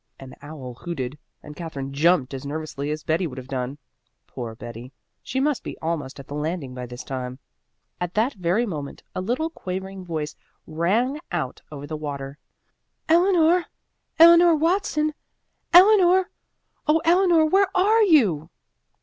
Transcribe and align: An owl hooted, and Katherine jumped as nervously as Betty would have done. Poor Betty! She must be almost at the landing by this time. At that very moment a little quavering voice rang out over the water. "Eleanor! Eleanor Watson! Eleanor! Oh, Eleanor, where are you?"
An 0.19 0.33
owl 0.41 0.73
hooted, 0.73 1.19
and 1.43 1.55
Katherine 1.55 1.93
jumped 1.93 2.33
as 2.33 2.43
nervously 2.43 2.89
as 2.89 3.03
Betty 3.03 3.27
would 3.27 3.37
have 3.37 3.47
done. 3.47 3.77
Poor 4.25 4.55
Betty! 4.55 4.91
She 5.21 5.39
must 5.39 5.61
be 5.63 5.77
almost 5.77 6.19
at 6.19 6.25
the 6.27 6.33
landing 6.33 6.73
by 6.73 6.87
this 6.87 7.03
time. 7.03 7.37
At 7.99 8.15
that 8.15 8.33
very 8.33 8.65
moment 8.65 9.03
a 9.13 9.21
little 9.21 9.51
quavering 9.51 10.03
voice 10.03 10.35
rang 10.65 11.19
out 11.31 11.61
over 11.71 11.85
the 11.85 11.95
water. 11.97 12.39
"Eleanor! 13.07 13.65
Eleanor 14.17 14.55
Watson! 14.55 15.13
Eleanor! 15.71 16.31
Oh, 16.87 16.99
Eleanor, 17.05 17.45
where 17.45 17.67
are 17.77 18.01
you?" 18.01 18.49